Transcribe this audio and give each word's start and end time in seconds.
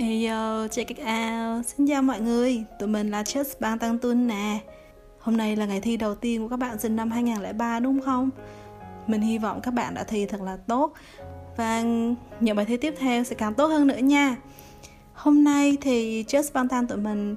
Hey 0.00 0.26
yo, 0.26 0.68
check 0.68 0.88
it 0.88 0.98
out. 0.98 1.66
Xin 1.66 1.86
chào 1.86 2.02
mọi 2.02 2.20
người, 2.20 2.64
tụi 2.78 2.88
mình 2.88 3.10
là 3.10 3.22
Just 3.22 3.44
Bang 3.60 3.78
Tăng 3.78 3.98
Tuân 3.98 4.26
nè. 4.26 4.58
Hôm 5.18 5.36
nay 5.36 5.56
là 5.56 5.66
ngày 5.66 5.80
thi 5.80 5.96
đầu 5.96 6.14
tiên 6.14 6.42
của 6.42 6.48
các 6.48 6.56
bạn 6.56 6.78
sinh 6.78 6.96
năm 6.96 7.10
2003 7.10 7.80
đúng 7.80 8.00
không? 8.00 8.30
Mình 9.06 9.20
hy 9.20 9.38
vọng 9.38 9.60
các 9.62 9.74
bạn 9.74 9.94
đã 9.94 10.04
thi 10.04 10.26
thật 10.26 10.40
là 10.40 10.56
tốt 10.56 10.92
và 11.56 11.82
những 12.40 12.56
bài 12.56 12.66
thi 12.66 12.76
tiếp 12.76 12.94
theo 12.98 13.24
sẽ 13.24 13.34
càng 13.34 13.54
tốt 13.54 13.66
hơn 13.66 13.86
nữa 13.86 13.96
nha. 13.96 14.36
Hôm 15.14 15.44
nay 15.44 15.76
thì 15.80 16.24
Just 16.28 16.52
Bang 16.54 16.68
Tăng 16.68 16.86
tụi 16.86 16.98
mình 16.98 17.36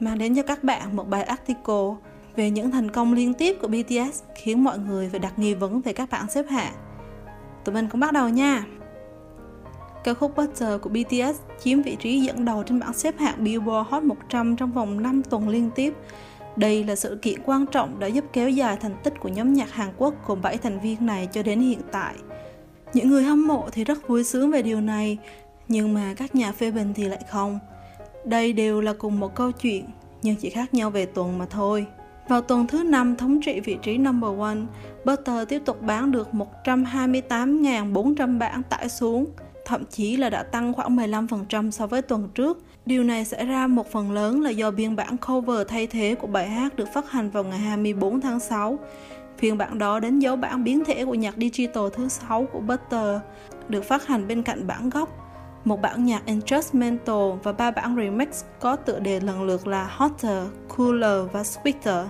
mang 0.00 0.18
đến 0.18 0.34
cho 0.36 0.42
các 0.42 0.64
bạn 0.64 0.96
một 0.96 1.08
bài 1.08 1.22
article 1.22 1.94
về 2.36 2.50
những 2.50 2.70
thành 2.70 2.90
công 2.90 3.12
liên 3.12 3.34
tiếp 3.34 3.56
của 3.60 3.68
BTS 3.68 4.22
khiến 4.34 4.64
mọi 4.64 4.78
người 4.78 5.08
phải 5.08 5.20
đặt 5.20 5.38
nghi 5.38 5.54
vấn 5.54 5.80
về 5.80 5.92
các 5.92 6.10
bảng 6.10 6.30
xếp 6.30 6.44
hạng. 6.50 6.74
Tụi 7.64 7.74
mình 7.74 7.88
cũng 7.88 8.00
bắt 8.00 8.12
đầu 8.12 8.28
nha. 8.28 8.64
Ca 10.04 10.14
khúc 10.14 10.36
Butter 10.36 10.80
của 10.80 10.90
BTS 10.90 11.40
chiếm 11.62 11.82
vị 11.82 11.96
trí 12.00 12.20
dẫn 12.20 12.44
đầu 12.44 12.62
trên 12.62 12.80
bảng 12.80 12.92
xếp 12.92 13.18
hạng 13.18 13.44
Billboard 13.44 13.90
Hot 13.90 14.02
100 14.02 14.56
trong 14.56 14.72
vòng 14.72 15.02
5 15.02 15.22
tuần 15.22 15.48
liên 15.48 15.70
tiếp. 15.74 15.94
Đây 16.56 16.84
là 16.84 16.96
sự 16.96 17.18
kiện 17.22 17.40
quan 17.44 17.66
trọng 17.66 18.00
đã 18.00 18.06
giúp 18.06 18.24
kéo 18.32 18.50
dài 18.50 18.76
thành 18.80 18.96
tích 19.04 19.14
của 19.20 19.28
nhóm 19.28 19.54
nhạc 19.54 19.72
Hàn 19.72 19.88
Quốc 19.96 20.14
gồm 20.26 20.42
7 20.42 20.56
thành 20.58 20.80
viên 20.80 21.06
này 21.06 21.28
cho 21.32 21.42
đến 21.42 21.60
hiện 21.60 21.80
tại. 21.92 22.14
Những 22.94 23.08
người 23.08 23.22
hâm 23.22 23.46
mộ 23.46 23.68
thì 23.72 23.84
rất 23.84 24.08
vui 24.08 24.24
sướng 24.24 24.50
về 24.50 24.62
điều 24.62 24.80
này, 24.80 25.18
nhưng 25.68 25.94
mà 25.94 26.14
các 26.16 26.34
nhà 26.34 26.52
phê 26.52 26.70
bình 26.70 26.92
thì 26.94 27.04
lại 27.04 27.20
không. 27.30 27.58
Đây 28.24 28.52
đều 28.52 28.80
là 28.80 28.92
cùng 28.98 29.20
một 29.20 29.34
câu 29.34 29.52
chuyện, 29.52 29.84
nhưng 30.22 30.36
chỉ 30.36 30.50
khác 30.50 30.74
nhau 30.74 30.90
về 30.90 31.06
tuần 31.06 31.38
mà 31.38 31.46
thôi. 31.46 31.86
Vào 32.28 32.40
tuần 32.40 32.66
thứ 32.66 32.82
năm 32.82 33.16
thống 33.16 33.40
trị 33.40 33.60
vị 33.60 33.76
trí 33.82 33.98
number 33.98 34.38
one, 34.38 34.58
Butter 35.04 35.48
tiếp 35.48 35.62
tục 35.64 35.82
bán 35.82 36.10
được 36.10 36.28
128.400 36.64 38.38
bản 38.38 38.62
tải 38.62 38.88
xuống, 38.88 39.26
thậm 39.64 39.84
chí 39.90 40.16
là 40.16 40.30
đã 40.30 40.42
tăng 40.42 40.72
khoảng 40.72 40.96
15% 40.96 41.70
so 41.70 41.86
với 41.86 42.02
tuần 42.02 42.28
trước. 42.34 42.58
Điều 42.86 43.04
này 43.04 43.24
xảy 43.24 43.46
ra 43.46 43.66
một 43.66 43.90
phần 43.90 44.12
lớn 44.12 44.42
là 44.42 44.50
do 44.50 44.70
biên 44.70 44.96
bản 44.96 45.16
cover 45.16 45.68
thay 45.68 45.86
thế 45.86 46.14
của 46.14 46.26
bài 46.26 46.48
hát 46.48 46.76
được 46.76 46.88
phát 46.94 47.10
hành 47.10 47.30
vào 47.30 47.44
ngày 47.44 47.58
24 47.58 48.20
tháng 48.20 48.40
6. 48.40 48.78
Phiên 49.38 49.58
bản 49.58 49.78
đó 49.78 50.00
đánh 50.00 50.18
dấu 50.18 50.36
bản 50.36 50.64
biến 50.64 50.84
thể 50.84 51.04
của 51.04 51.14
nhạc 51.14 51.34
digital 51.36 51.84
thứ 51.92 52.08
6 52.08 52.46
của 52.52 52.60
Butter, 52.60 53.20
được 53.68 53.84
phát 53.84 54.06
hành 54.06 54.28
bên 54.28 54.42
cạnh 54.42 54.66
bản 54.66 54.90
gốc 54.90 55.24
một 55.64 55.80
bản 55.80 56.04
nhạc 56.04 56.26
instrumental 56.26 57.32
và 57.42 57.52
ba 57.52 57.70
bản 57.70 57.96
remix 57.96 58.44
có 58.60 58.76
tựa 58.76 58.98
đề 58.98 59.20
lần 59.20 59.42
lượt 59.42 59.66
là 59.66 59.90
Hotter, 59.96 60.46
Cooler 60.76 61.32
và 61.32 61.42
Sweeter. 61.42 62.04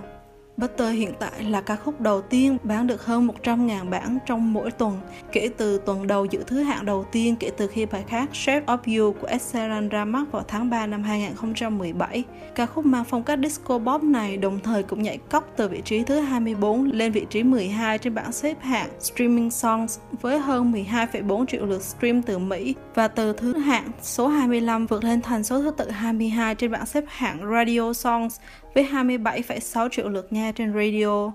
Butter 0.57 0.95
hiện 0.95 1.13
tại 1.19 1.43
là 1.43 1.61
ca 1.61 1.75
khúc 1.75 2.01
đầu 2.01 2.21
tiên 2.21 2.57
bán 2.63 2.87
được 2.87 3.05
hơn 3.05 3.27
100.000 3.43 3.89
bản 3.89 4.17
trong 4.25 4.53
mỗi 4.53 4.71
tuần, 4.71 4.99
kể 5.31 5.49
từ 5.57 5.77
tuần 5.85 6.07
đầu 6.07 6.25
giữ 6.25 6.43
thứ 6.47 6.63
hạng 6.63 6.85
đầu 6.85 7.05
tiên 7.11 7.35
kể 7.35 7.51
từ 7.57 7.67
khi 7.67 7.85
bài 7.85 8.03
hát 8.07 8.29
Shape 8.33 8.65
of 8.65 8.77
You 8.99 9.13
của 9.21 9.27
Ed 9.27 9.41
Sheeran 9.41 9.89
ra 9.89 10.05
mắt 10.05 10.31
vào 10.31 10.43
tháng 10.47 10.69
3 10.69 10.85
năm 10.85 11.03
2017. 11.03 12.23
Ca 12.55 12.65
khúc 12.65 12.85
mang 12.85 13.03
phong 13.03 13.23
cách 13.23 13.39
disco 13.43 13.79
pop 13.79 14.03
này 14.03 14.37
đồng 14.37 14.59
thời 14.59 14.83
cũng 14.83 15.03
nhảy 15.03 15.17
cóc 15.17 15.53
từ 15.57 15.67
vị 15.67 15.81
trí 15.85 16.03
thứ 16.03 16.19
24 16.19 16.91
lên 16.91 17.11
vị 17.11 17.25
trí 17.29 17.43
12 17.43 17.97
trên 17.97 18.15
bảng 18.15 18.31
xếp 18.31 18.57
hạng 18.61 18.89
Streaming 18.99 19.51
Songs 19.51 19.99
với 20.21 20.39
hơn 20.39 20.71
12,4 20.71 21.45
triệu 21.45 21.65
lượt 21.65 21.81
stream 21.81 22.21
từ 22.21 22.37
Mỹ 22.37 22.75
và 22.95 23.07
từ 23.07 23.33
thứ 23.33 23.57
hạng 23.57 23.91
số 24.01 24.27
25 24.27 24.85
vượt 24.85 25.03
lên 25.03 25.21
thành 25.21 25.43
số 25.43 25.61
thứ 25.61 25.71
tự 25.77 25.89
22 25.89 26.55
trên 26.55 26.71
bảng 26.71 26.85
xếp 26.85 27.03
hạng 27.07 27.39
Radio 27.51 27.93
Songs 27.93 28.39
với 28.75 28.87
27,6 28.91 29.89
triệu 29.89 30.09
lượt 30.09 30.33
nghe 30.33 30.51
trên 30.51 30.73
radio. 30.73 31.31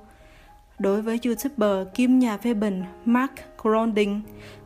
Đối 0.78 1.02
với 1.02 1.20
YouTuber 1.24 1.86
kim 1.94 2.18
nhà 2.18 2.36
phê 2.36 2.54
bình 2.54 2.84
Mark 3.04 3.32
Gronding, 3.62 4.20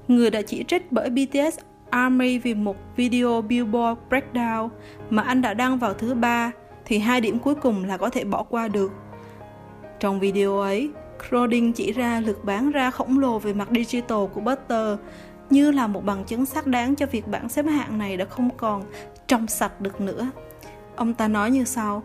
người 0.08 0.30
đã 0.30 0.42
chỉ 0.42 0.64
trích 0.69 0.92
bởi 0.92 1.11
BTS 1.11 1.58
Army 1.91 2.39
vì 2.39 2.55
một 2.55 2.77
video 2.97 3.42
Billboard 3.42 4.00
Breakdown 4.11 4.69
mà 5.11 5.22
anh 5.22 5.42
đã 5.42 5.55
đăng 5.55 5.78
vào 5.78 5.95
thứ 5.95 6.14
ba, 6.14 6.52
thì 6.84 6.98
hai 6.98 7.20
điểm 7.20 7.39
cuối 7.39 7.55
cùng 7.55 7.84
là 7.84 7.96
có 7.96 8.11
thể 8.11 8.24
bỏ 8.24 8.42
qua 8.42 8.68
được. 8.68 8.92
Trong 10.01 10.20
video 10.20 10.58
ấy, 10.58 10.90
Gronding 11.29 11.73
chỉ 11.73 11.92
ra 11.92 12.20
lượt 12.20 12.45
bán 12.45 12.70
ra 12.70 12.90
khổng 12.90 13.18
lồ 13.18 13.39
về 13.39 13.52
mặt 13.52 13.68
digital 13.70 14.27
của 14.34 14.40
Butter 14.40 14.98
như 15.51 15.70
là 15.70 15.86
một 15.86 16.05
bằng 16.05 16.24
chứng 16.24 16.46
xác 16.46 16.67
đáng 16.67 16.95
cho 16.95 17.07
việc 17.07 17.29
bảng 17.29 17.48
xếp 17.48 17.67
hạng 17.67 17.98
này 17.98 18.17
đã 18.17 18.24
không 18.24 18.51
còn 18.57 18.83
trong 19.27 19.46
sạch 19.46 19.80
được 19.80 20.01
nữa. 20.01 20.30
Ông 20.96 21.14
ta 21.14 21.29
nói 21.29 21.51
như 21.51 21.64
sau, 21.64 22.02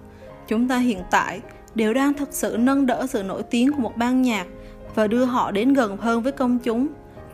chúng 0.50 0.68
ta 0.68 0.78
hiện 0.78 1.00
tại 1.12 1.42
đều 1.76 1.94
đang 1.94 2.14
thực 2.14 2.34
sự 2.34 2.58
nâng 2.60 2.86
đỡ 2.86 3.08
sự 3.08 3.24
nổi 3.24 3.44
tiếng 3.44 3.72
của 3.72 3.82
một 3.82 3.98
ban 3.98 4.22
nhạc 4.22 4.48
và 4.96 5.08
đưa 5.08 5.26
họ 5.26 5.52
đến 5.52 5.74
gần 5.74 5.98
hơn 5.98 6.22
với 6.22 6.32
công 6.32 6.60
chúng. 6.60 6.88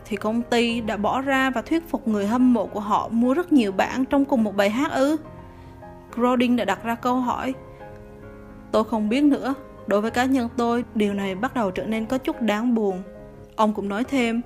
Thì 0.04 0.16
công 0.16 0.42
ty 0.42 0.80
đã 0.80 0.96
bỏ 0.96 1.20
ra 1.20 1.50
và 1.50 1.62
thuyết 1.62 1.88
phục 1.88 2.08
người 2.08 2.26
hâm 2.26 2.52
mộ 2.52 2.66
của 2.66 2.80
họ 2.80 3.08
mua 3.08 3.34
rất 3.34 3.52
nhiều 3.52 3.72
bản 3.72 4.04
trong 4.04 4.24
cùng 4.24 4.44
một 4.44 4.56
bài 4.56 4.70
hát 4.70 4.92
ư? 4.92 5.16
Grodin 6.14 6.56
đã 6.56 6.64
đặt 6.64 6.84
ra 6.84 6.94
câu 6.94 7.16
hỏi. 7.16 7.54
Tôi 8.72 8.84
không 8.84 9.08
biết 9.08 9.24
nữa. 9.24 9.54
Đối 9.86 10.00
với 10.00 10.10
cá 10.10 10.24
nhân 10.24 10.48
tôi, 10.56 10.84
điều 10.94 11.14
này 11.14 11.34
bắt 11.34 11.54
đầu 11.54 11.70
trở 11.70 11.84
nên 11.84 12.06
có 12.06 12.18
chút 12.18 12.42
đáng 12.42 12.74
buồn. 12.74 13.02
Ông 13.56 13.74
cũng 13.74 13.88
nói 13.88 14.04
thêm 14.04 14.40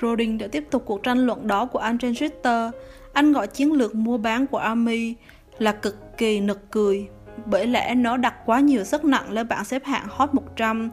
Grodin 0.00 0.38
đã 0.38 0.46
tiếp 0.52 0.64
tục 0.70 0.82
cuộc 0.86 1.02
tranh 1.02 1.18
luận 1.18 1.46
đó 1.46 1.66
của 1.66 1.78
anh 1.78 1.98
trên 1.98 2.12
Twitter 2.12 2.70
anh 3.12 3.32
gọi 3.32 3.46
chiến 3.46 3.72
lược 3.72 3.94
mua 3.94 4.18
bán 4.18 4.46
của 4.46 4.58
Army 4.58 5.14
là 5.58 5.72
cực 5.72 6.18
kỳ 6.18 6.40
nực 6.40 6.70
cười 6.70 7.08
bởi 7.46 7.66
lẽ 7.66 7.94
nó 7.94 8.16
đặt 8.16 8.34
quá 8.46 8.60
nhiều 8.60 8.84
sức 8.84 9.04
nặng 9.04 9.32
lên 9.32 9.48
bảng 9.48 9.64
xếp 9.64 9.84
hạng 9.84 10.06
Hot 10.08 10.34
100, 10.34 10.90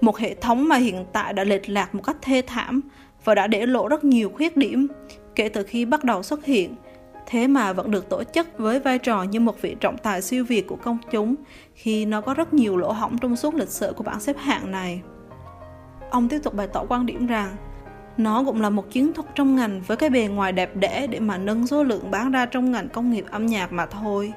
một 0.00 0.18
hệ 0.18 0.34
thống 0.34 0.68
mà 0.68 0.76
hiện 0.76 1.04
tại 1.12 1.32
đã 1.32 1.44
lệch 1.44 1.68
lạc 1.68 1.94
một 1.94 2.02
cách 2.04 2.16
thê 2.22 2.42
thảm 2.46 2.80
và 3.24 3.34
đã 3.34 3.46
để 3.46 3.66
lộ 3.66 3.88
rất 3.88 4.04
nhiều 4.04 4.32
khuyết 4.36 4.56
điểm 4.56 4.86
kể 5.34 5.48
từ 5.48 5.62
khi 5.62 5.84
bắt 5.84 6.04
đầu 6.04 6.22
xuất 6.22 6.44
hiện. 6.44 6.74
Thế 7.26 7.46
mà 7.46 7.72
vẫn 7.72 7.90
được 7.90 8.08
tổ 8.08 8.24
chức 8.24 8.58
với 8.58 8.80
vai 8.80 8.98
trò 8.98 9.22
như 9.22 9.40
một 9.40 9.62
vị 9.62 9.76
trọng 9.80 9.98
tài 9.98 10.22
siêu 10.22 10.44
việt 10.44 10.66
của 10.66 10.76
công 10.76 10.98
chúng 11.10 11.34
khi 11.74 12.04
nó 12.06 12.20
có 12.20 12.34
rất 12.34 12.54
nhiều 12.54 12.76
lỗ 12.76 12.92
hỏng 12.92 13.18
trong 13.18 13.36
suốt 13.36 13.54
lịch 13.54 13.68
sử 13.68 13.92
của 13.96 14.04
bảng 14.04 14.20
xếp 14.20 14.36
hạng 14.38 14.70
này. 14.70 15.00
Ông 16.10 16.28
tiếp 16.28 16.38
tục 16.42 16.54
bày 16.54 16.68
tỏ 16.72 16.84
quan 16.88 17.06
điểm 17.06 17.26
rằng 17.26 17.56
nó 18.16 18.44
cũng 18.44 18.60
là 18.60 18.70
một 18.70 18.90
chiến 18.90 19.12
thuật 19.12 19.26
trong 19.34 19.56
ngành 19.56 19.80
với 19.86 19.96
cái 19.96 20.10
bề 20.10 20.26
ngoài 20.26 20.52
đẹp 20.52 20.76
đẽ 20.76 21.06
để 21.06 21.20
mà 21.20 21.38
nâng 21.38 21.66
số 21.66 21.82
lượng 21.82 22.10
bán 22.10 22.30
ra 22.30 22.46
trong 22.46 22.70
ngành 22.70 22.88
công 22.88 23.10
nghiệp 23.10 23.24
âm 23.30 23.46
nhạc 23.46 23.72
mà 23.72 23.86
thôi. 23.86 24.32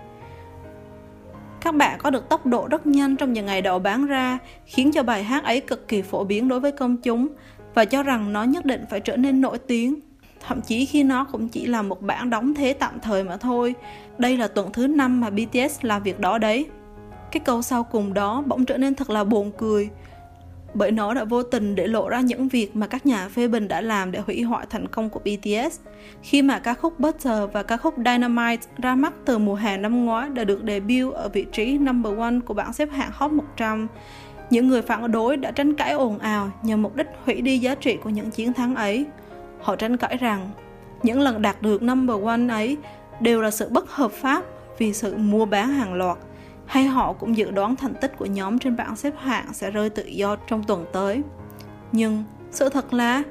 Các 1.68 1.76
bạn 1.76 2.00
có 2.04 2.10
được 2.10 2.30
tốc 2.30 2.46
độ 2.46 2.68
rất 2.68 2.88
nhanh 2.88 3.16
trong 3.16 3.34
những 3.34 3.46
ngày 3.46 3.62
đầu 3.62 3.80
bán 3.80 4.06
ra, 4.06 4.38
khiến 4.66 4.92
cho 4.92 5.04
bài 5.04 5.24
hát 5.24 5.44
ấy 5.44 5.60
cực 5.60 5.88
kỳ 5.88 6.02
phổ 6.02 6.24
biến 6.24 6.48
đối 6.48 6.60
với 6.60 6.72
công 6.72 6.98
chúng 6.98 7.28
và 7.74 7.86
cho 7.86 8.04
rằng 8.04 8.34
nó 8.34 8.44
nhất 8.44 8.66
định 8.66 8.86
phải 8.90 9.00
trở 9.00 9.18
nên 9.18 9.42
nổi 9.42 9.58
tiếng. 9.58 10.00
Thậm 10.48 10.62
chí 10.62 10.86
khi 10.86 11.04
nó 11.04 11.26
cũng 11.32 11.50
chỉ 11.50 11.66
là 11.66 11.82
một 11.82 12.02
bản 12.02 12.30
đóng 12.30 12.54
thế 12.54 12.74
tạm 12.74 13.00
thời 13.00 13.24
mà 13.24 13.38
thôi. 13.38 13.76
Đây 14.18 14.38
là 14.38 14.48
tuần 14.48 14.72
thứ 14.74 14.88
năm 14.88 15.22
mà 15.22 15.30
BTS 15.30 15.78
làm 15.82 16.04
việc 16.04 16.20
đó 16.20 16.38
đấy. 16.38 16.66
Cái 17.32 17.40
câu 17.40 17.62
sau 17.62 17.84
cùng 17.84 18.14
đó 18.14 18.44
bỗng 18.46 18.66
trở 18.66 18.78
nên 18.78 18.96
thật 18.96 19.10
là 19.10 19.24
buồn 19.24 19.52
cười 19.58 19.90
bởi 20.78 20.92
nó 20.92 21.14
đã 21.14 21.24
vô 21.24 21.44
tình 21.44 21.76
để 21.76 21.88
lộ 21.88 22.10
ra 22.10 22.22
những 22.22 22.48
việc 22.48 22.76
mà 22.76 22.88
các 22.88 23.06
nhà 23.06 23.30
phê 23.30 23.48
bình 23.48 23.68
đã 23.68 23.82
làm 23.82 24.12
để 24.12 24.20
hủy 24.20 24.42
hoại 24.42 24.66
thành 24.70 24.88
công 24.88 25.10
của 25.10 25.20
BTS. 25.20 25.80
Khi 26.22 26.42
mà 26.42 26.60
ca 26.60 26.74
khúc 26.74 27.00
Butter 27.00 27.44
và 27.54 27.64
ca 27.64 27.78
khúc 27.78 27.94
Dynamite 27.98 28.68
ra 28.78 28.96
mắt 28.96 29.14
từ 29.26 29.38
mùa 29.38 29.56
hè 29.56 29.78
năm 29.78 30.06
ngoái 30.06 30.30
đã 30.30 30.44
được 30.44 30.60
debut 30.68 31.14
ở 31.14 31.30
vị 31.30 31.46
trí 31.52 31.78
number 31.78 32.18
one 32.18 32.40
của 32.46 32.54
bảng 32.54 32.74
xếp 32.74 32.90
hạng 32.92 33.10
Hot 33.14 33.32
100, 33.32 33.88
những 34.50 34.68
người 34.68 34.82
phản 34.82 35.12
đối 35.12 35.38
đã 35.38 35.52
tranh 35.52 35.74
cãi 35.74 35.92
ồn 35.92 36.20
ào 36.20 36.52
nhằm 36.64 36.82
mục 36.82 36.96
đích 36.96 37.08
hủy 37.26 37.42
đi 37.42 37.58
giá 37.58 37.76
trị 37.76 37.98
của 38.04 38.10
những 38.10 38.32
chiến 38.32 38.54
thắng 38.54 38.76
ấy. 38.76 39.06
Họ 39.62 39.76
tranh 39.76 39.98
cãi 39.98 40.18
rằng 40.18 40.50
những 41.04 41.20
lần 41.20 41.42
đạt 41.42 41.62
được 41.62 41.82
number 41.82 42.24
one 42.24 42.48
ấy 42.50 42.78
đều 43.20 43.42
là 43.42 43.52
sự 43.52 43.70
bất 43.70 43.90
hợp 43.90 44.12
pháp 44.12 44.44
vì 44.78 44.94
sự 44.94 45.18
mua 45.18 45.46
bán 45.46 45.70
hàng 45.70 45.94
loạt 45.94 46.18
hay 46.68 46.86
họ 46.86 47.14
cũng 47.14 47.38
dự 47.38 47.52
đoán 47.52 47.76
thành 47.76 47.94
tích 48.02 48.18
của 48.18 48.26
nhóm 48.26 48.60
trên 48.60 48.76
bảng 48.76 48.96
xếp 48.96 49.14
hạng 49.18 49.54
sẽ 49.54 49.72
rơi 49.72 49.90
tự 49.90 50.06
do 50.06 50.36
trong 50.36 50.64
tuần 50.64 50.86
tới. 50.94 51.22
Nhưng 51.92 52.24
sự 52.52 52.70
thật 52.70 52.94
là, 52.94 53.24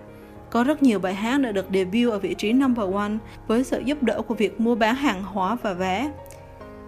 có 0.50 0.64
rất 0.64 0.82
nhiều 0.82 0.98
bài 0.98 1.14
hát 1.14 1.41
đã 1.41 1.53
được 1.53 1.66
debut 1.72 2.12
ở 2.12 2.18
vị 2.18 2.34
trí 2.34 2.53
number 2.53 2.94
one 2.94 3.12
với 3.47 3.65
sự 3.65 3.83
giúp 3.84 4.03
đỡ 4.03 4.22
của 4.22 4.34
việc 4.34 4.60
mua 4.60 4.74
bán 4.74 4.94
hàng 4.94 5.22
hóa 5.22 5.56
và 5.62 5.72
vé. 5.72 6.10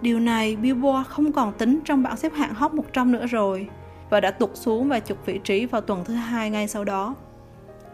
Điều 0.01 0.21
này 0.21 0.57
Billboard 0.57 1.09
không 1.09 1.33
còn 1.33 1.53
tính 1.53 1.81
trong 1.85 2.03
bảng 2.03 2.17
xếp 2.17 2.33
hạng 2.35 2.55
Hot 2.55 2.75
100 2.75 3.13
nữa 3.13 3.27
rồi 3.27 3.69
và 4.11 4.21
đã 4.21 4.31
tụt 4.31 4.51
xuống 4.55 4.89
vài 4.89 5.01
chục 5.01 5.19
vị 5.27 5.41
trí 5.45 5.67
vào 5.67 5.81
tuần 5.81 6.05
thứ 6.05 6.15
hai 6.15 6.51
ngay 6.51 6.69
sau 6.69 6.85
đó. 6.85 7.15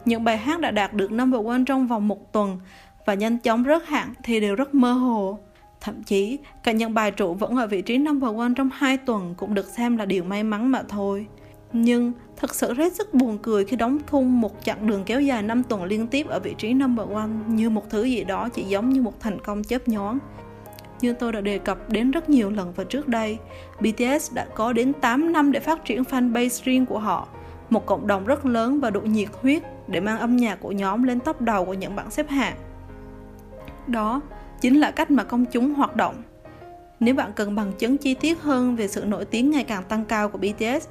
Những 0.05 0.25
bài 0.25 0.37
hát 0.37 0.61
đã 0.61 0.71
đạt 0.71 0.93
được 0.93 1.13
number 1.13 1.47
one 1.47 1.61
trong 1.67 1.87
vòng 1.87 2.09
một 2.09 2.33
tuần 2.33 2.59
và 3.07 3.15
nhanh 3.15 3.39
chóng 3.39 3.65
rớt 3.65 3.87
hạng 3.87 4.15
thì 4.23 4.41
đều 4.41 4.55
rất 4.55 4.75
mơ 4.75 4.93
hồ. 4.93 5.39
Thậm 5.85 6.03
chí, 6.03 6.39
cả 6.63 6.73
những 6.73 6.95
bài 6.95 7.11
trụ 7.11 7.35
vẫn 7.35 7.57
ở 7.57 7.67
vị 7.67 7.83
trí 7.83 7.99
number 7.99 8.37
one 8.37 8.53
trong 8.57 8.71
hai 8.73 8.97
tuần 8.97 9.35
cũng 9.37 9.55
được 9.55 9.67
xem 9.67 9.97
là 9.97 10.05
điều 10.05 10.25
may 10.25 10.43
mắn 10.43 10.71
mà 10.71 10.83
thôi. 10.89 11.27
Nhưng 11.73 12.13
thật 12.37 12.55
sự 12.55 12.75
rất 12.75 12.93
sức 12.93 13.15
buồn 13.15 13.39
cười 13.43 13.65
khi 13.65 13.77
đóng 13.77 13.99
khung 14.11 14.41
một 14.41 14.65
chặng 14.65 14.87
đường 14.87 15.05
kéo 15.05 15.21
dài 15.21 15.43
5 15.43 15.63
tuần 15.63 15.85
liên 15.85 16.07
tiếp 16.07 16.27
ở 16.29 16.41
vị 16.41 16.55
trí 16.59 16.75
number 16.75 17.09
one 17.09 17.29
như 17.49 17.71
một 17.71 17.91
thứ 17.91 18.05
gì 18.05 18.25
đó 18.25 18.49
chỉ 18.49 18.63
giống 18.63 18.91
như 18.91 19.03
một 19.03 19.21
thành 19.21 19.41
công 19.41 19.65
chớp 19.65 19.89
nhoáng. 19.89 20.19
Như 21.01 21.13
tôi 21.13 21.33
đã 21.33 21.41
đề 21.41 21.59
cập 21.59 21.91
đến 21.91 22.11
rất 22.11 22.29
nhiều 22.29 22.51
lần 22.51 22.73
vào 22.73 22.87
trước 22.87 23.09
đây, 23.09 23.39
BTS 23.81 24.33
đã 24.35 24.47
có 24.55 24.73
đến 24.73 24.93
8 24.93 25.33
năm 25.33 25.53
để 25.53 25.61
phát 25.61 25.85
triển 25.85 26.03
fanbase 26.03 26.65
riêng 26.65 26.87
của 26.87 26.99
họ, 26.99 27.29
một 27.71 27.87
cộng 27.87 28.07
đồng 28.07 28.27
rất 28.27 28.47
lớn 28.47 28.81
và 28.81 28.91
độ 28.91 29.01
nhiệt 29.01 29.29
huyết 29.43 29.63
để 29.89 30.01
mang 30.01 30.19
âm 30.19 30.37
nhạc 30.37 30.61
của 30.61 30.73
nhóm 30.73 31.03
lên 31.03 31.21
top 31.21 31.41
đầu 31.41 31.65
của 31.65 31.75
những 31.75 31.97
bảng 31.97 32.11
xếp 32.11 32.29
hạng. 32.29 32.57
Đó 33.87 34.21
chính 34.65 34.81
là 34.81 34.91
cách 34.91 35.11
mà 35.11 35.25
công 35.25 35.45
chúng 35.45 35.75
hoạt 35.75 35.97
động. 35.97 36.15
Nếu 37.01 37.15
bạn 37.15 37.33
cần 37.37 37.55
bằng 37.55 37.73
chứng 37.79 37.97
chi 37.97 38.15
tiết 38.15 38.41
hơn 38.41 38.77
về 38.77 38.89
sự 38.89 39.05
nổi 39.05 39.25
tiếng 39.25 39.51
ngày 39.51 39.65
càng 39.65 39.83
tăng 39.85 40.05
cao 40.05 40.29
của 40.29 40.39
BTS, 40.39 40.89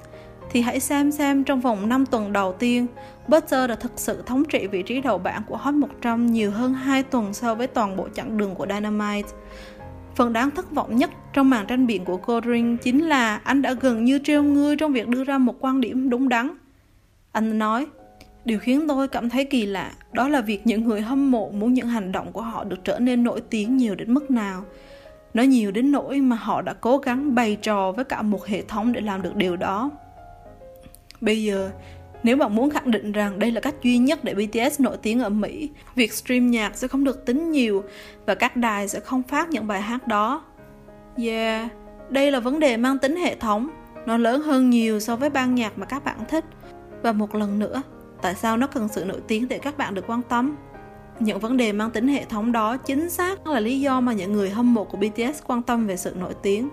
thì 0.51 0.61
hãy 0.61 0.79
xem 0.79 1.11
xem 1.11 1.43
trong 1.43 1.61
vòng 1.61 1.89
5 1.89 2.05
tuần 2.05 2.33
đầu 2.33 2.53
tiên, 2.53 2.87
Butter 3.27 3.69
đã 3.69 3.75
thực 3.75 3.91
sự 3.95 4.23
thống 4.25 4.43
trị 4.45 4.67
vị 4.67 4.83
trí 4.83 5.01
đầu 5.01 5.17
bảng 5.17 5.41
của 5.47 5.57
Hot 5.57 5.73
100 5.73 6.31
nhiều 6.31 6.51
hơn 6.51 6.73
2 6.73 7.03
tuần 7.03 7.33
so 7.33 7.55
với 7.55 7.67
toàn 7.67 7.97
bộ 7.97 8.07
chặng 8.13 8.37
đường 8.37 8.55
của 8.55 8.65
Dynamite. 8.69 9.29
Phần 10.15 10.33
đáng 10.33 10.51
thất 10.51 10.71
vọng 10.71 10.97
nhất 10.97 11.09
trong 11.33 11.49
màn 11.49 11.67
tranh 11.67 11.87
biện 11.87 12.05
của 12.05 12.19
Goldring 12.25 12.77
chính 12.77 13.09
là 13.09 13.37
anh 13.43 13.61
đã 13.61 13.73
gần 13.73 14.05
như 14.05 14.19
treo 14.23 14.43
ngươi 14.43 14.75
trong 14.75 14.93
việc 14.93 15.07
đưa 15.07 15.23
ra 15.23 15.37
một 15.37 15.55
quan 15.59 15.81
điểm 15.81 16.09
đúng 16.09 16.29
đắn. 16.29 16.49
Anh 17.31 17.59
nói, 17.59 17.87
điều 18.45 18.59
khiến 18.59 18.87
tôi 18.87 19.07
cảm 19.07 19.29
thấy 19.29 19.45
kỳ 19.45 19.65
lạ 19.65 19.91
đó 20.11 20.27
là 20.27 20.41
việc 20.41 20.67
những 20.67 20.83
người 20.83 21.01
hâm 21.01 21.31
mộ 21.31 21.49
muốn 21.49 21.73
những 21.73 21.87
hành 21.87 22.11
động 22.11 22.31
của 22.31 22.41
họ 22.41 22.63
được 22.63 22.83
trở 22.83 22.99
nên 22.99 23.23
nổi 23.23 23.41
tiếng 23.49 23.77
nhiều 23.77 23.95
đến 23.95 24.13
mức 24.13 24.31
nào. 24.31 24.63
Nó 25.33 25.43
nhiều 25.43 25.71
đến 25.71 25.91
nỗi 25.91 26.21
mà 26.21 26.35
họ 26.35 26.61
đã 26.61 26.73
cố 26.73 26.97
gắng 26.97 27.35
bày 27.35 27.57
trò 27.61 27.91
với 27.91 28.05
cả 28.05 28.21
một 28.21 28.45
hệ 28.45 28.61
thống 28.61 28.93
để 28.93 29.01
làm 29.01 29.21
được 29.21 29.35
điều 29.35 29.55
đó. 29.55 29.91
Bây 31.21 31.43
giờ, 31.43 31.69
nếu 32.23 32.37
bạn 32.37 32.55
muốn 32.55 32.69
khẳng 32.69 32.91
định 32.91 33.11
rằng 33.11 33.39
đây 33.39 33.51
là 33.51 33.61
cách 33.61 33.75
duy 33.83 33.97
nhất 33.97 34.23
để 34.23 34.33
BTS 34.33 34.81
nổi 34.81 34.97
tiếng 35.01 35.19
ở 35.19 35.29
Mỹ, 35.29 35.69
việc 35.95 36.13
stream 36.13 36.51
nhạc 36.51 36.77
sẽ 36.77 36.87
không 36.87 37.03
được 37.03 37.25
tính 37.25 37.51
nhiều 37.51 37.83
và 38.25 38.35
các 38.35 38.55
đài 38.55 38.87
sẽ 38.87 38.99
không 38.99 39.23
phát 39.23 39.49
những 39.49 39.67
bài 39.67 39.81
hát 39.81 40.07
đó. 40.07 40.43
Yeah, 41.17 41.67
đây 42.09 42.31
là 42.31 42.39
vấn 42.39 42.59
đề 42.59 42.77
mang 42.77 42.97
tính 42.97 43.15
hệ 43.15 43.35
thống, 43.35 43.69
nó 44.05 44.17
lớn 44.17 44.41
hơn 44.41 44.69
nhiều 44.69 44.99
so 44.99 45.15
với 45.15 45.29
ban 45.29 45.55
nhạc 45.55 45.77
mà 45.77 45.85
các 45.85 46.03
bạn 46.03 46.17
thích. 46.29 46.45
Và 47.01 47.11
một 47.11 47.35
lần 47.35 47.59
nữa, 47.59 47.81
tại 48.23 48.35
sao 48.35 48.57
nó 48.57 48.67
cần 48.67 48.87
sự 48.87 49.05
nổi 49.05 49.21
tiếng 49.27 49.47
để 49.47 49.59
các 49.59 49.77
bạn 49.77 49.93
được 49.93 50.03
quan 50.07 50.21
tâm? 50.21 50.55
Những 51.19 51.39
vấn 51.39 51.57
đề 51.57 51.71
mang 51.71 51.91
tính 51.91 52.07
hệ 52.07 52.25
thống 52.25 52.51
đó 52.51 52.77
chính 52.77 53.09
xác 53.09 53.47
là 53.47 53.59
lý 53.59 53.79
do 53.79 54.01
mà 54.01 54.13
những 54.13 54.33
người 54.33 54.49
hâm 54.49 54.73
mộ 54.73 54.83
của 54.83 54.97
BTS 54.97 55.43
quan 55.47 55.61
tâm 55.61 55.87
về 55.87 55.97
sự 55.97 56.15
nổi 56.19 56.33
tiếng. 56.41 56.69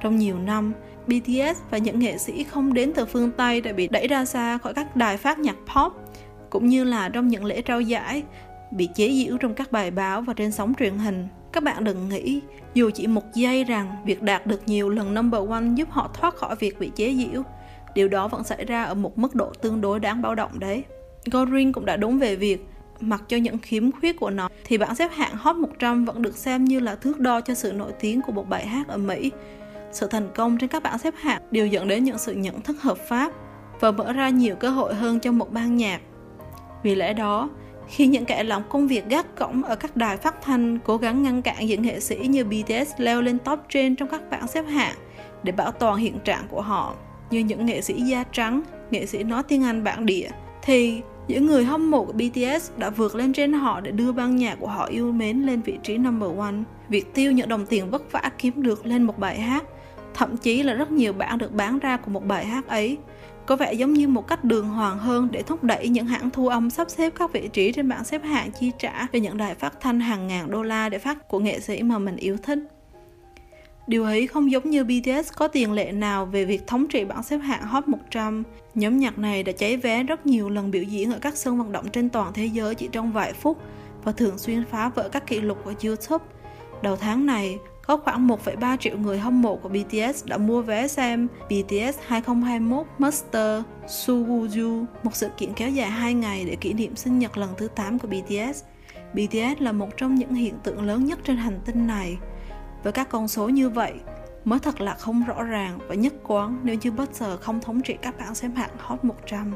Trong 0.00 0.16
nhiều 0.16 0.38
năm, 0.38 0.72
BTS 1.06 1.60
và 1.70 1.78
những 1.78 1.98
nghệ 1.98 2.18
sĩ 2.18 2.44
không 2.44 2.74
đến 2.74 2.92
từ 2.94 3.04
phương 3.04 3.30
Tây 3.30 3.60
đã 3.60 3.72
bị 3.72 3.88
đẩy 3.88 4.08
ra 4.08 4.24
xa 4.24 4.58
khỏi 4.58 4.74
các 4.74 4.96
đài 4.96 5.16
phát 5.16 5.38
nhạc 5.38 5.56
pop, 5.74 5.92
cũng 6.50 6.66
như 6.66 6.84
là 6.84 7.08
trong 7.08 7.28
những 7.28 7.44
lễ 7.44 7.62
trao 7.62 7.80
giải, 7.80 8.22
bị 8.70 8.88
chế 8.94 9.12
giễu 9.12 9.38
trong 9.38 9.54
các 9.54 9.72
bài 9.72 9.90
báo 9.90 10.22
và 10.22 10.34
trên 10.34 10.52
sóng 10.52 10.74
truyền 10.78 10.98
hình. 10.98 11.28
Các 11.52 11.62
bạn 11.62 11.84
đừng 11.84 12.08
nghĩ, 12.08 12.40
dù 12.74 12.90
chỉ 12.94 13.06
một 13.06 13.34
giây 13.34 13.64
rằng 13.64 13.96
việc 14.04 14.22
đạt 14.22 14.46
được 14.46 14.62
nhiều 14.66 14.90
lần 14.90 15.14
number 15.14 15.48
one 15.50 15.64
giúp 15.74 15.90
họ 15.90 16.10
thoát 16.14 16.34
khỏi 16.34 16.56
việc 16.56 16.78
bị 16.78 16.90
chế 16.96 17.14
giễu, 17.14 17.42
điều 17.94 18.08
đó 18.08 18.28
vẫn 18.28 18.44
xảy 18.44 18.64
ra 18.64 18.84
ở 18.84 18.94
một 18.94 19.18
mức 19.18 19.34
độ 19.34 19.52
tương 19.62 19.80
đối 19.80 20.00
đáng 20.00 20.22
báo 20.22 20.34
động 20.34 20.58
đấy. 20.58 20.84
Goring 21.32 21.72
cũng 21.72 21.86
đã 21.86 21.96
đúng 21.96 22.18
về 22.18 22.36
việc 22.36 22.66
mặc 23.00 23.22
cho 23.28 23.36
những 23.36 23.58
khiếm 23.58 23.92
khuyết 23.92 24.16
của 24.20 24.30
nó 24.30 24.48
thì 24.64 24.78
bảng 24.78 24.94
xếp 24.94 25.10
hạng 25.14 25.36
Hot 25.36 25.56
100 25.56 26.04
vẫn 26.04 26.22
được 26.22 26.36
xem 26.36 26.64
như 26.64 26.80
là 26.80 26.94
thước 26.94 27.20
đo 27.20 27.40
cho 27.40 27.54
sự 27.54 27.72
nổi 27.72 27.92
tiếng 28.00 28.20
của 28.22 28.32
một 28.32 28.48
bài 28.48 28.66
hát 28.66 28.88
ở 28.88 28.96
Mỹ 28.96 29.30
sự 29.92 30.06
thành 30.06 30.28
công 30.34 30.58
trên 30.58 30.68
các 30.68 30.82
bảng 30.82 30.98
xếp 30.98 31.14
hạng 31.16 31.42
đều 31.50 31.66
dẫn 31.66 31.88
đến 31.88 32.04
những 32.04 32.18
sự 32.18 32.32
nhận 32.32 32.60
thức 32.60 32.82
hợp 32.82 32.98
pháp 32.98 33.32
và 33.80 33.90
mở 33.90 34.12
ra 34.12 34.28
nhiều 34.28 34.56
cơ 34.56 34.70
hội 34.70 34.94
hơn 34.94 35.20
cho 35.20 35.32
một 35.32 35.52
ban 35.52 35.76
nhạc. 35.76 36.00
Vì 36.82 36.94
lẽ 36.94 37.14
đó, 37.14 37.50
khi 37.88 38.06
những 38.06 38.24
kẻ 38.24 38.42
làm 38.42 38.62
công 38.68 38.88
việc 38.88 39.08
gác 39.08 39.36
cổng 39.36 39.62
ở 39.62 39.76
các 39.76 39.96
đài 39.96 40.16
phát 40.16 40.42
thanh 40.42 40.78
cố 40.78 40.96
gắng 40.96 41.22
ngăn 41.22 41.42
cản 41.42 41.66
những 41.66 41.82
nghệ 41.82 42.00
sĩ 42.00 42.16
như 42.16 42.44
BTS 42.44 42.92
leo 42.98 43.22
lên 43.22 43.38
top 43.38 43.58
trên 43.68 43.96
trong 43.96 44.08
các 44.08 44.30
bảng 44.30 44.46
xếp 44.46 44.62
hạng 44.62 44.94
để 45.42 45.52
bảo 45.52 45.70
toàn 45.70 45.96
hiện 45.96 46.18
trạng 46.24 46.46
của 46.50 46.60
họ, 46.60 46.94
như 47.30 47.38
những 47.38 47.66
nghệ 47.66 47.80
sĩ 47.80 47.94
da 47.94 48.24
trắng, 48.32 48.62
nghệ 48.90 49.06
sĩ 49.06 49.22
nói 49.22 49.42
tiếng 49.42 49.64
Anh 49.64 49.84
bản 49.84 50.06
địa, 50.06 50.28
thì 50.62 51.02
những 51.28 51.46
người 51.46 51.64
hâm 51.64 51.90
mộ 51.90 52.04
của 52.04 52.12
BTS 52.12 52.70
đã 52.76 52.90
vượt 52.90 53.14
lên 53.14 53.32
trên 53.32 53.52
họ 53.52 53.80
để 53.80 53.90
đưa 53.90 54.12
ban 54.12 54.36
nhạc 54.36 54.56
của 54.60 54.66
họ 54.66 54.84
yêu 54.84 55.12
mến 55.12 55.42
lên 55.42 55.60
vị 55.60 55.78
trí 55.82 55.98
number 55.98 56.38
one. 56.38 56.54
Việc 56.88 57.14
tiêu 57.14 57.32
những 57.32 57.48
đồng 57.48 57.66
tiền 57.66 57.90
vất 57.90 58.12
vả 58.12 58.30
kiếm 58.38 58.62
được 58.62 58.86
lên 58.86 59.02
một 59.02 59.18
bài 59.18 59.40
hát, 59.40 59.64
thậm 60.14 60.36
chí 60.36 60.62
là 60.62 60.74
rất 60.74 60.90
nhiều 60.90 61.12
bản 61.12 61.38
được 61.38 61.52
bán 61.52 61.78
ra 61.78 61.96
của 61.96 62.10
một 62.10 62.26
bài 62.26 62.44
hát 62.44 62.66
ấy, 62.68 62.98
có 63.46 63.56
vẻ 63.56 63.72
giống 63.72 63.92
như 63.92 64.08
một 64.08 64.26
cách 64.26 64.44
đường 64.44 64.68
hoàng 64.68 64.98
hơn 64.98 65.28
để 65.30 65.42
thúc 65.42 65.64
đẩy 65.64 65.88
những 65.88 66.06
hãng 66.06 66.30
thu 66.30 66.48
âm 66.48 66.70
sắp 66.70 66.90
xếp 66.90 67.12
các 67.18 67.32
vị 67.32 67.48
trí 67.52 67.72
trên 67.72 67.88
bảng 67.88 68.04
xếp 68.04 68.22
hạng 68.22 68.52
chi 68.52 68.70
trả 68.78 69.06
cho 69.12 69.18
những 69.18 69.36
đài 69.36 69.54
phát 69.54 69.80
thanh 69.80 70.00
hàng 70.00 70.26
ngàn 70.26 70.50
đô 70.50 70.62
la 70.62 70.88
để 70.88 70.98
phát 70.98 71.28
của 71.28 71.38
nghệ 71.38 71.60
sĩ 71.60 71.82
mà 71.82 71.98
mình 71.98 72.16
yêu 72.16 72.36
thích. 72.42 72.58
Điều 73.86 74.04
ấy 74.04 74.26
không 74.26 74.50
giống 74.50 74.70
như 74.70 74.84
BTS 74.84 75.32
có 75.36 75.48
tiền 75.48 75.72
lệ 75.72 75.92
nào 75.92 76.26
về 76.26 76.44
việc 76.44 76.66
thống 76.66 76.86
trị 76.86 77.04
bảng 77.04 77.22
xếp 77.22 77.38
hạng 77.38 77.62
Hot 77.62 77.88
100. 77.88 78.42
Nhóm 78.74 78.98
nhạc 78.98 79.18
này 79.18 79.42
đã 79.42 79.52
cháy 79.52 79.76
vé 79.76 80.02
rất 80.02 80.26
nhiều 80.26 80.50
lần 80.50 80.70
biểu 80.70 80.82
diễn 80.82 81.12
ở 81.12 81.18
các 81.18 81.36
sân 81.36 81.58
vận 81.58 81.72
động 81.72 81.88
trên 81.92 82.08
toàn 82.08 82.32
thế 82.32 82.46
giới 82.46 82.74
chỉ 82.74 82.88
trong 82.92 83.12
vài 83.12 83.32
phút 83.32 83.58
và 84.04 84.12
thường 84.12 84.38
xuyên 84.38 84.64
phá 84.70 84.88
vỡ 84.88 85.08
các 85.08 85.26
kỷ 85.26 85.40
lục 85.40 85.58
của 85.64 85.72
YouTube. 85.84 86.24
Đầu 86.82 86.96
tháng 86.96 87.26
này, 87.26 87.58
có 87.86 87.96
khoảng 87.96 88.28
1,3 88.28 88.76
triệu 88.76 88.98
người 88.98 89.18
hâm 89.18 89.42
mộ 89.42 89.56
của 89.56 89.68
BTS 89.68 90.24
đã 90.24 90.38
mua 90.38 90.62
vé 90.62 90.88
xem 90.88 91.28
BTS 91.46 91.98
2021 92.06 92.86
Master 92.98 93.62
Suguju, 93.86 94.84
một 95.02 95.16
sự 95.16 95.28
kiện 95.36 95.52
kéo 95.52 95.70
dài 95.70 95.90
2 95.90 96.14
ngày 96.14 96.44
để 96.44 96.56
kỷ 96.56 96.72
niệm 96.72 96.96
sinh 96.96 97.18
nhật 97.18 97.38
lần 97.38 97.50
thứ 97.56 97.68
8 97.68 97.98
của 97.98 98.08
BTS. 98.08 98.62
BTS 99.14 99.60
là 99.60 99.72
một 99.72 99.96
trong 99.96 100.14
những 100.14 100.34
hiện 100.34 100.54
tượng 100.62 100.82
lớn 100.82 101.04
nhất 101.04 101.18
trên 101.24 101.36
hành 101.36 101.60
tinh 101.64 101.86
này. 101.86 102.16
Với 102.84 102.92
các 102.92 103.08
con 103.08 103.28
số 103.28 103.48
như 103.48 103.68
vậy, 103.68 103.92
mới 104.44 104.58
thật 104.58 104.80
là 104.80 104.94
không 104.94 105.24
rõ 105.24 105.42
ràng 105.42 105.78
và 105.88 105.94
nhất 105.94 106.14
quán 106.22 106.60
nếu 106.62 106.76
như 106.82 106.90
Butter 106.90 107.40
không 107.40 107.60
thống 107.60 107.82
trị 107.82 107.96
các 108.02 108.18
bảng 108.18 108.34
xếp 108.34 108.48
hạng 108.56 108.70
Hot 108.78 109.04
100. 109.04 109.52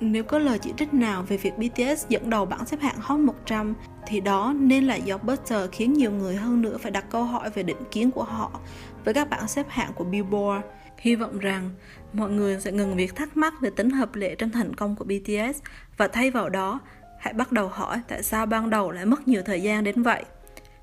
Nếu 0.00 0.24
có 0.24 0.38
lời 0.38 0.58
chỉ 0.58 0.72
trích 0.76 0.94
nào 0.94 1.22
về 1.22 1.36
việc 1.36 1.58
BTS 1.58 2.08
dẫn 2.08 2.30
đầu 2.30 2.46
bảng 2.46 2.66
xếp 2.66 2.80
hạng 2.80 2.96
Hot 3.00 3.20
100 3.20 3.74
thì 4.06 4.20
đó 4.20 4.54
nên 4.58 4.84
là 4.84 4.94
do 4.94 5.18
Butter 5.18 5.70
khiến 5.72 5.92
nhiều 5.92 6.10
người 6.10 6.36
hơn 6.36 6.62
nữa 6.62 6.76
phải 6.78 6.90
đặt 6.90 7.04
câu 7.10 7.24
hỏi 7.24 7.50
về 7.50 7.62
định 7.62 7.76
kiến 7.90 8.10
của 8.10 8.24
họ 8.24 8.60
với 9.04 9.14
các 9.14 9.30
bảng 9.30 9.48
xếp 9.48 9.66
hạng 9.68 9.92
của 9.92 10.04
Billboard. 10.04 10.66
Hy 10.98 11.14
vọng 11.14 11.38
rằng 11.38 11.70
mọi 12.12 12.30
người 12.30 12.60
sẽ 12.60 12.72
ngừng 12.72 12.96
việc 12.96 13.16
thắc 13.16 13.36
mắc 13.36 13.54
về 13.60 13.70
tính 13.70 13.90
hợp 13.90 14.14
lệ 14.14 14.34
trong 14.34 14.50
thành 14.50 14.74
công 14.74 14.96
của 14.96 15.04
BTS 15.04 15.60
và 15.96 16.08
thay 16.08 16.30
vào 16.30 16.48
đó 16.48 16.80
hãy 17.20 17.32
bắt 17.32 17.52
đầu 17.52 17.68
hỏi 17.68 18.00
tại 18.08 18.22
sao 18.22 18.46
ban 18.46 18.70
đầu 18.70 18.90
lại 18.90 19.06
mất 19.06 19.28
nhiều 19.28 19.42
thời 19.44 19.62
gian 19.62 19.84
đến 19.84 20.02
vậy. 20.02 20.24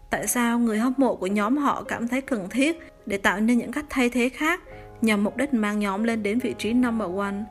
Tại 0.10 0.28
sao 0.28 0.60
người 0.60 0.78
hâm 0.78 0.94
mộ 0.98 1.16
của 1.16 1.28
nhóm 1.28 1.58
họ 1.58 1.84
cảm 1.84 2.08
thấy 2.08 2.22
cần 2.22 2.50
thiết 2.50 2.80
để 3.06 3.18
tạo 3.18 3.40
nên 3.40 3.58
những 3.58 3.72
cách 3.72 3.86
thay 3.90 4.10
thế 4.10 4.30
khác 4.30 4.62
nhằm 5.02 5.24
mục 5.24 5.38
đích 5.38 5.54
mang 5.54 5.80
nhóm 5.80 6.04
lên 6.04 6.24
đến 6.24 6.40
vị 6.40 6.56
trí 6.58 6.74
number 6.74 7.08
one? 7.18 7.44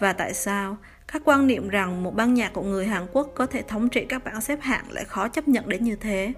Và 0.00 0.12
tại 0.12 0.34
sao 0.34 0.76
các 1.12 1.22
quan 1.24 1.46
niệm 1.46 1.68
rằng 1.68 2.02
một 2.02 2.14
ban 2.14 2.34
nhạc 2.34 2.52
của 2.52 2.62
người 2.62 2.86
Hàn 2.86 3.06
Quốc 3.12 3.28
có 3.34 3.46
thể 3.46 3.62
thống 3.62 3.88
trị 3.88 4.04
các 4.08 4.24
bảng 4.24 4.40
xếp 4.40 4.58
hạng 4.62 4.84
lại 4.90 5.04
khó 5.04 5.28
chấp 5.28 5.48
nhận 5.48 5.68
đến 5.68 5.84
như 5.84 5.96
thế. 5.96 6.32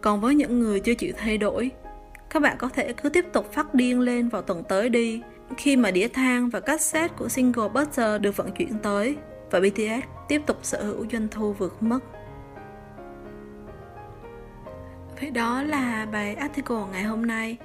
Còn 0.00 0.20
với 0.20 0.34
những 0.34 0.58
người 0.58 0.80
chưa 0.80 0.94
chịu 0.94 1.12
thay 1.16 1.38
đổi, 1.38 1.70
các 2.30 2.42
bạn 2.42 2.56
có 2.58 2.68
thể 2.68 2.92
cứ 2.92 3.08
tiếp 3.08 3.26
tục 3.32 3.52
phát 3.52 3.74
điên 3.74 4.00
lên 4.00 4.28
vào 4.28 4.42
tuần 4.42 4.64
tới 4.64 4.88
đi, 4.88 5.22
khi 5.56 5.76
mà 5.76 5.90
đĩa 5.90 6.08
than 6.08 6.48
và 6.48 6.60
cassette 6.60 7.14
của 7.18 7.28
single 7.28 7.68
Butter 7.68 8.20
được 8.20 8.36
vận 8.36 8.52
chuyển 8.52 8.78
tới 8.82 9.16
và 9.50 9.60
BTS 9.60 10.06
tiếp 10.28 10.42
tục 10.46 10.58
sở 10.62 10.82
hữu 10.82 11.06
doanh 11.12 11.28
thu 11.30 11.52
vượt 11.52 11.82
mức. 11.82 12.00
Vậy 15.20 15.30
đó 15.30 15.62
là 15.62 16.06
bài 16.12 16.34
article 16.34 16.84
ngày 16.92 17.02
hôm 17.02 17.26
nay. 17.26 17.56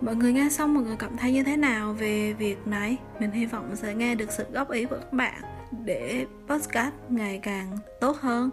Mọi 0.00 0.16
người 0.16 0.32
nghe 0.32 0.48
xong 0.50 0.74
mọi 0.74 0.84
người 0.84 0.96
cảm 0.98 1.16
thấy 1.16 1.32
như 1.32 1.42
thế 1.42 1.56
nào 1.56 1.92
về 1.92 2.32
việc 2.32 2.66
này? 2.66 2.96
Mình 3.20 3.30
hy 3.30 3.46
vọng 3.46 3.76
sẽ 3.76 3.94
nghe 3.94 4.14
được 4.14 4.32
sự 4.32 4.44
góp 4.52 4.70
ý 4.70 4.84
của 4.84 4.96
các 4.96 5.12
bạn 5.12 5.42
để 5.84 6.26
podcast 6.48 6.94
ngày 7.08 7.40
càng 7.42 7.78
tốt 8.00 8.16
hơn. 8.16 8.50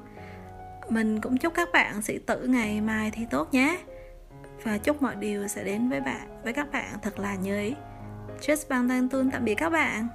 Mình 0.89 1.21
cũng 1.21 1.37
chúc 1.37 1.53
các 1.53 1.69
bạn 1.73 2.01
sĩ 2.01 2.17
tử 2.17 2.47
ngày 2.47 2.81
mai 2.81 3.11
thi 3.11 3.27
tốt 3.31 3.53
nhé. 3.53 3.77
Và 4.63 4.77
chúc 4.77 5.01
mọi 5.01 5.15
điều 5.15 5.47
sẽ 5.47 5.63
đến 5.63 5.89
với 5.89 6.01
bạn, 6.01 6.41
với 6.43 6.53
các 6.53 6.71
bạn 6.71 6.89
thật 7.01 7.19
là 7.19 7.35
như 7.35 7.59
ý. 7.59 7.73
Cheers 8.41 8.67
bằng 8.69 9.09
tạm 9.31 9.45
biệt 9.45 9.55
các 9.55 9.69
bạn. 9.69 10.07